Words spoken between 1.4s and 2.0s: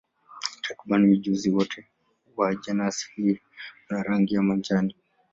wote